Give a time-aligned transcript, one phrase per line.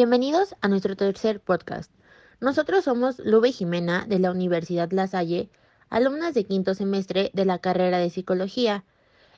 [0.00, 1.92] Bienvenidos a nuestro tercer podcast.
[2.40, 5.50] Nosotros somos Lube Jimena de la Universidad La Salle,
[5.90, 8.82] alumnas de quinto semestre de la carrera de psicología.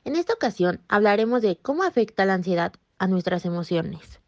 [0.05, 4.21] En esta ocasión hablaremos de cómo afecta la ansiedad a nuestras emociones.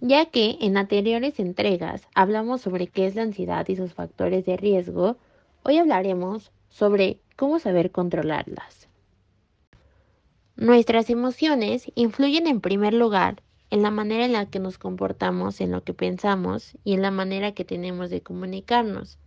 [0.00, 4.56] Ya que en anteriores entregas hablamos sobre qué es la ansiedad y sus factores de
[4.56, 5.18] riesgo,
[5.62, 8.88] hoy hablaremos sobre cómo saber controlarlas.
[10.56, 15.70] Nuestras emociones influyen en primer lugar en la manera en la que nos comportamos, en
[15.70, 19.18] lo que pensamos y en la manera que tenemos de comunicarnos.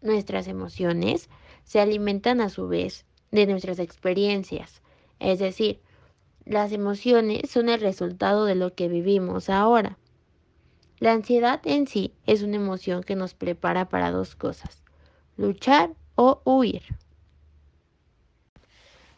[0.00, 1.28] Nuestras emociones
[1.64, 4.80] se alimentan a su vez de nuestras experiencias,
[5.20, 5.80] es decir,
[6.46, 9.98] las emociones son el resultado de lo que vivimos ahora.
[10.98, 14.82] La ansiedad en sí es una emoción que nos prepara para dos cosas,
[15.36, 16.82] luchar o huir.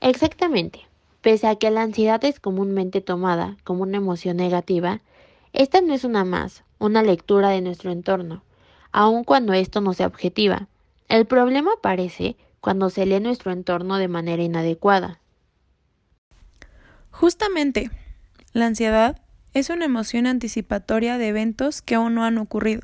[0.01, 0.89] Exactamente.
[1.25, 5.01] Pese a que la ansiedad es comúnmente tomada como una emoción negativa,
[5.55, 8.43] esta no es una más, una lectura de nuestro entorno,
[8.93, 10.69] aun cuando esto no sea objetiva.
[11.09, 15.19] El problema aparece cuando se lee nuestro entorno de manera inadecuada.
[17.11, 17.91] Justamente,
[18.53, 19.19] la ansiedad
[19.55, 22.83] es una emoción anticipatoria de eventos que aún no han ocurrido.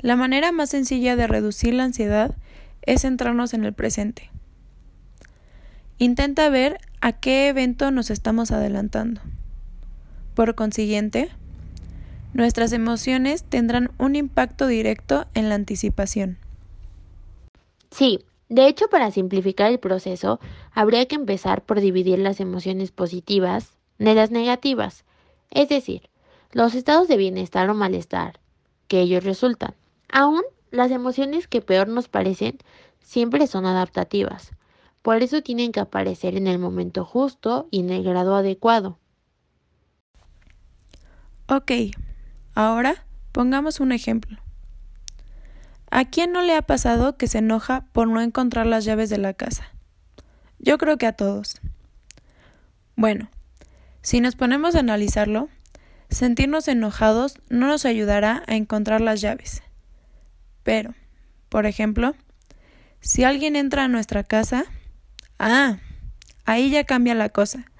[0.00, 2.34] La manera más sencilla de reducir la ansiedad
[2.82, 4.30] es centrarnos en el presente.
[5.96, 9.20] Intenta ver a qué evento nos estamos adelantando.
[10.34, 11.28] Por consiguiente,
[12.32, 16.38] nuestras emociones tendrán un impacto directo en la anticipación.
[17.90, 20.40] Sí, de hecho, para simplificar el proceso,
[20.72, 25.04] habría que empezar por dividir las emociones positivas de las negativas,
[25.50, 26.08] es decir,
[26.52, 28.40] los estados de bienestar o malestar
[28.88, 29.74] que ellos resultan.
[30.10, 30.40] Aún
[30.70, 32.56] las emociones que peor nos parecen
[33.02, 34.53] siempre son adaptativas,
[35.04, 38.98] por eso tienen que aparecer en el momento justo y en el grado adecuado.
[41.46, 41.72] Ok,
[42.54, 44.38] ahora pongamos un ejemplo.
[45.90, 49.18] ¿A quién no le ha pasado que se enoja por no encontrar las llaves de
[49.18, 49.68] la casa?
[50.58, 51.60] Yo creo que a todos.
[52.96, 53.28] Bueno,
[54.00, 55.50] si nos ponemos a analizarlo,
[56.08, 59.62] sentirnos enojados no nos ayudará a encontrar las llaves.
[60.62, 60.94] Pero,
[61.50, 62.14] por ejemplo,
[63.00, 64.64] si alguien entra a nuestra casa
[65.38, 65.78] Ah,
[66.44, 67.70] ahí ya cambia la cosa,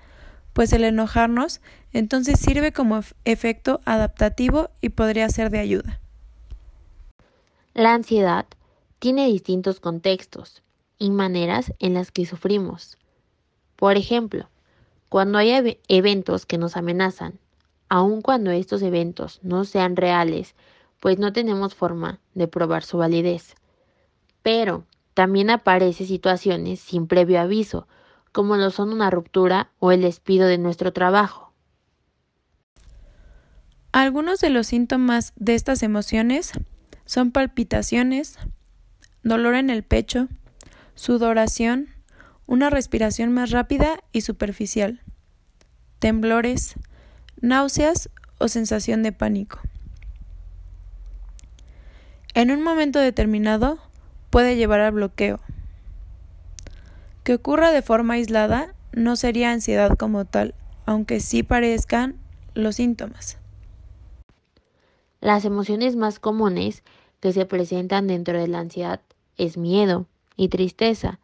[0.52, 1.60] pues el enojarnos
[1.92, 6.00] entonces sirve como efecto adaptativo y podría ser de ayuda.
[7.72, 8.46] La ansiedad
[8.98, 10.62] tiene distintos contextos
[10.98, 12.98] y maneras en las que sufrimos.
[13.76, 14.48] Por ejemplo,
[15.08, 17.38] cuando hay eventos que nos amenazan,
[17.88, 20.54] aun cuando estos eventos no sean reales,
[20.98, 23.54] pues no tenemos forma de probar su validez.
[24.42, 27.86] Pero también aparecen situaciones sin previo aviso,
[28.32, 31.52] como lo son una ruptura o el despido de nuestro trabajo.
[33.92, 36.52] Algunos de los síntomas de estas emociones
[37.06, 38.38] son palpitaciones,
[39.22, 40.28] dolor en el pecho,
[40.96, 41.88] sudoración,
[42.46, 45.00] una respiración más rápida y superficial,
[46.00, 46.74] temblores,
[47.40, 49.60] náuseas o sensación de pánico.
[52.34, 53.78] En un momento determinado,
[54.34, 55.38] puede llevar al bloqueo.
[57.22, 62.16] Que ocurra de forma aislada no sería ansiedad como tal, aunque sí parezcan
[62.52, 63.38] los síntomas.
[65.20, 66.82] Las emociones más comunes
[67.20, 69.00] que se presentan dentro de la ansiedad
[69.36, 71.20] es miedo y tristeza,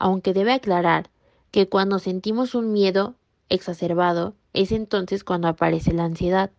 [0.00, 1.08] aunque debe aclarar
[1.52, 3.14] que cuando sentimos un miedo
[3.48, 6.50] exacerbado es entonces cuando aparece la ansiedad.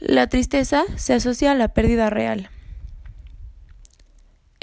[0.00, 2.48] La tristeza se asocia a la pérdida real.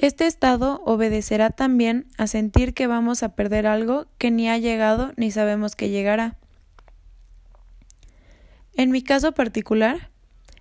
[0.05, 5.11] Este estado obedecerá también a sentir que vamos a perder algo que ni ha llegado
[5.17, 6.37] ni sabemos que llegará.
[8.75, 10.11] En mi caso particular,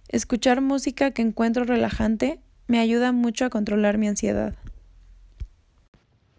[0.09, 4.55] escuchar música que encuentro relajante me ayuda mucho a controlar mi ansiedad.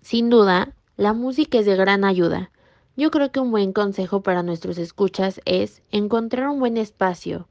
[0.01, 2.49] Sin duda, la música es de gran ayuda.
[2.97, 7.47] Yo creo que un buen consejo para nuestros escuchas es encontrar un buen espacio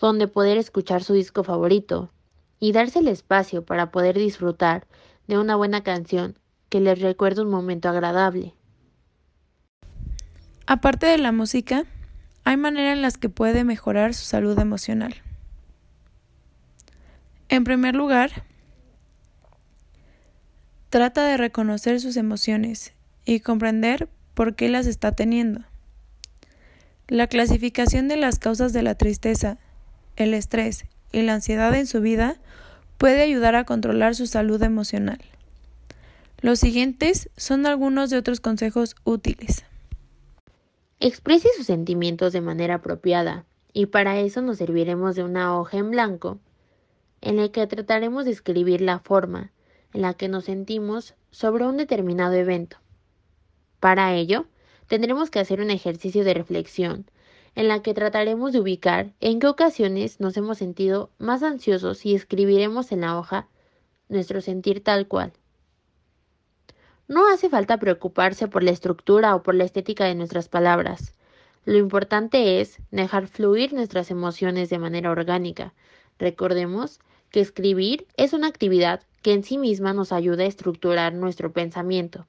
[0.00, 2.10] donde poder escuchar su disco favorito,
[2.60, 4.86] y darse el espacio para poder disfrutar
[5.26, 6.38] de una buena canción
[6.68, 8.54] que les recuerde un momento agradable.
[10.66, 11.84] Aparte de la música,
[12.44, 15.14] hay maneras en las que puede mejorar su salud emocional.
[17.48, 18.44] En primer lugar,
[20.90, 22.92] trata de reconocer sus emociones
[23.24, 25.62] y comprender por qué las está teniendo.
[27.06, 29.58] La clasificación de las causas de la tristeza,
[30.16, 32.36] el estrés y la ansiedad en su vida
[32.98, 35.20] puede ayudar a controlar su salud emocional.
[36.40, 39.64] Los siguientes son algunos de otros consejos útiles.
[41.00, 45.90] Exprese sus sentimientos de manera apropiada y para eso nos serviremos de una hoja en
[45.90, 46.38] blanco
[47.20, 49.52] en la que trataremos de escribir la forma
[49.92, 52.78] en la que nos sentimos sobre un determinado evento.
[53.80, 54.46] Para ello,
[54.86, 57.06] tendremos que hacer un ejercicio de reflexión
[57.58, 62.14] en la que trataremos de ubicar en qué ocasiones nos hemos sentido más ansiosos y
[62.14, 63.48] escribiremos en la hoja
[64.08, 65.32] nuestro sentir tal cual.
[67.08, 71.14] No hace falta preocuparse por la estructura o por la estética de nuestras palabras.
[71.64, 75.74] Lo importante es dejar fluir nuestras emociones de manera orgánica.
[76.16, 77.00] Recordemos
[77.32, 82.28] que escribir es una actividad que en sí misma nos ayuda a estructurar nuestro pensamiento.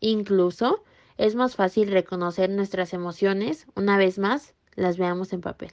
[0.00, 0.82] Incluso
[1.16, 5.72] es más fácil reconocer nuestras emociones una vez más las veamos en papel.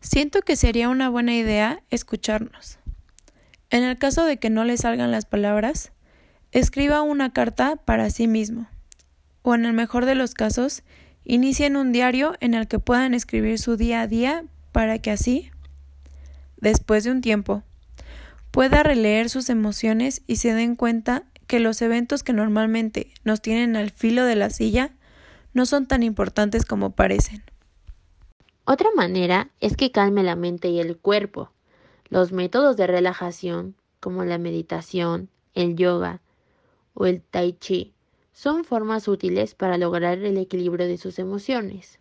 [0.00, 2.78] Siento que sería una buena idea escucharnos.
[3.70, 5.92] En el caso de que no le salgan las palabras,
[6.52, 8.68] escriba una carta para sí mismo.
[9.42, 10.82] O en el mejor de los casos,
[11.24, 15.50] inicien un diario en el que puedan escribir su día a día para que así,
[16.58, 17.62] después de un tiempo,
[18.50, 23.76] pueda releer sus emociones y se den cuenta que los eventos que normalmente nos tienen
[23.76, 24.92] al filo de la silla
[25.56, 27.42] no son tan importantes como parecen.
[28.66, 31.50] Otra manera es que calme la mente y el cuerpo.
[32.10, 36.20] Los métodos de relajación, como la meditación, el yoga
[36.92, 37.94] o el tai chi,
[38.34, 41.98] son formas útiles para lograr el equilibrio de sus emociones.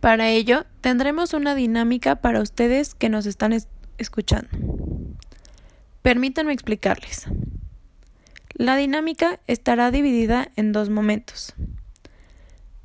[0.00, 3.56] Para ello, tendremos una dinámica para ustedes que nos están
[3.96, 4.48] escuchando.
[6.02, 7.28] Permítanme explicarles.
[8.54, 11.54] La dinámica estará dividida en dos momentos.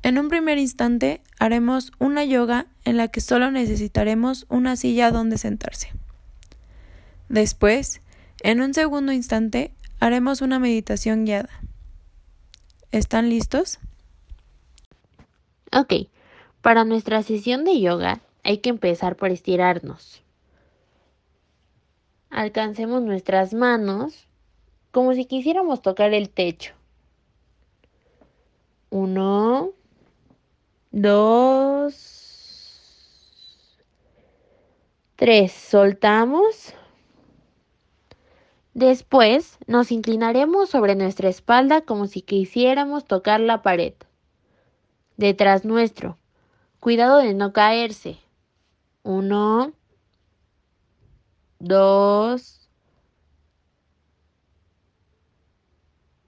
[0.02, 5.36] En un primer instante haremos una yoga en la que solo necesitaremos una silla donde
[5.36, 5.90] sentarse.
[7.28, 8.00] Después,
[8.42, 11.50] en un segundo instante, haremos una meditación guiada.
[12.92, 13.80] ¿Están listos?
[15.72, 16.08] Ok,
[16.62, 20.22] para nuestra sesión de yoga hay que empezar por estirarnos.
[22.30, 24.28] Alcancemos nuestras manos
[24.96, 26.72] como si quisiéramos tocar el techo.
[28.88, 29.72] Uno,
[30.90, 32.32] dos,
[35.16, 35.52] tres.
[35.52, 36.72] Soltamos.
[38.72, 43.92] Después nos inclinaremos sobre nuestra espalda como si quisiéramos tocar la pared.
[45.18, 46.16] Detrás nuestro.
[46.80, 48.16] Cuidado de no caerse.
[49.02, 49.74] Uno,
[51.58, 52.65] dos,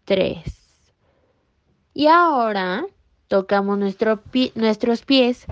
[0.09, 0.43] 3.
[1.93, 2.87] Y ahora
[3.29, 4.23] tocamos nuestro
[4.55, 5.45] nuestros pies.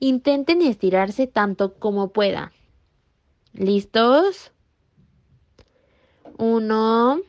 [0.00, 2.50] Intenten estirarse tanto como puedan.
[3.52, 4.50] ¿Listos?
[6.38, 7.20] Uno,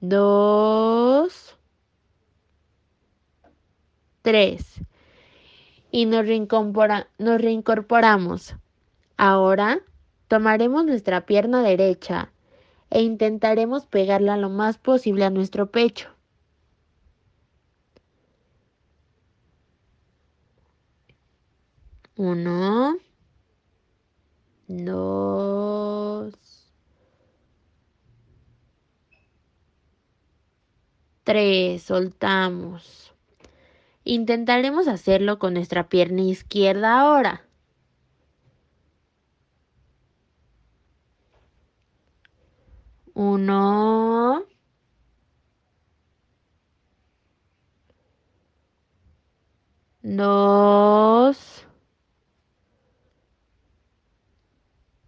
[0.00, 1.56] dos,
[4.22, 4.80] tres.
[5.92, 6.26] Y nos,
[7.18, 8.56] nos reincorporamos.
[9.16, 9.78] Ahora
[10.26, 12.32] tomaremos nuestra pierna derecha
[12.94, 16.10] e intentaremos pegarla lo más posible a nuestro pecho.
[22.16, 22.96] Uno,
[24.68, 26.34] dos,
[31.24, 33.12] tres, soltamos.
[34.04, 37.43] Intentaremos hacerlo con nuestra pierna izquierda ahora.
[43.14, 44.44] Uno.
[50.02, 51.66] Dos.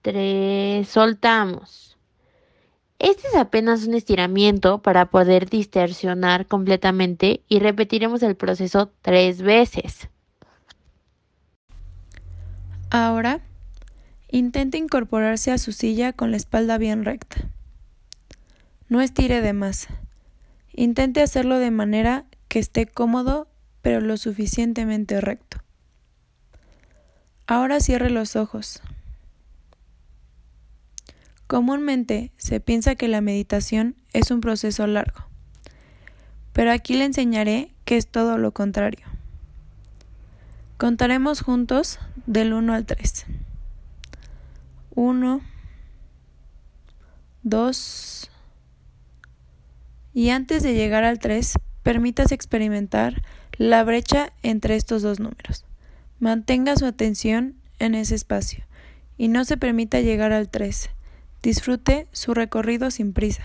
[0.02, 0.88] Tres.
[0.88, 1.98] Soltamos.
[2.98, 10.08] Este es apenas un estiramiento para poder distorsionar completamente y repetiremos el proceso tres veces.
[12.90, 13.40] Ahora,
[14.30, 17.50] intente incorporarse a su silla con la espalda bien recta.
[18.88, 19.88] No estire de más.
[20.72, 23.48] Intente hacerlo de manera que esté cómodo
[23.86, 25.58] pero lo suficientemente recto.
[27.46, 28.82] Ahora cierre los ojos.
[31.46, 35.26] Comúnmente se piensa que la meditación es un proceso largo,
[36.52, 39.06] pero aquí le enseñaré que es todo lo contrario.
[40.78, 43.26] Contaremos juntos del 1 al 3.
[44.96, 45.40] 1,
[47.44, 48.30] 2,
[50.16, 53.20] y antes de llegar al 3, permítase experimentar
[53.58, 55.66] la brecha entre estos dos números.
[56.20, 58.64] Mantenga su atención en ese espacio
[59.18, 60.88] y no se permita llegar al 3.
[61.42, 63.44] Disfrute su recorrido sin prisa.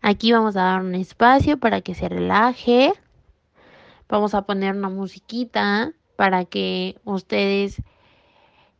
[0.00, 2.92] Aquí vamos a dar un espacio para que se relaje.
[4.08, 7.82] Vamos a poner una musiquita para que ustedes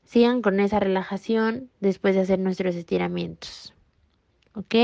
[0.03, 3.73] sigan con esa relajación después de hacer nuestros estiramientos.
[4.57, 4.75] ¿Ok?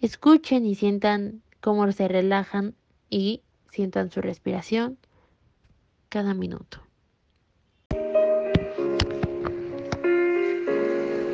[0.00, 2.74] Escuchen y sientan cómo se relajan
[3.08, 4.98] y sientan su respiración
[6.08, 6.82] cada minuto.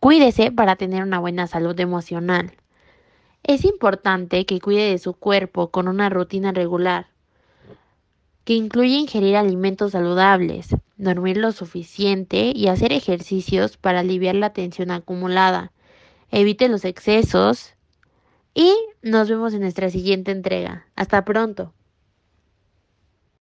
[0.00, 2.52] Cuídese para tener una buena salud emocional.
[3.42, 7.08] Es importante que cuide de su cuerpo con una rutina regular,
[8.44, 14.90] que incluye ingerir alimentos saludables, dormir lo suficiente y hacer ejercicios para aliviar la tensión
[14.90, 15.70] acumulada.
[16.30, 17.74] Evite los excesos
[18.54, 20.86] y nos vemos en nuestra siguiente entrega.
[20.96, 21.74] Hasta pronto.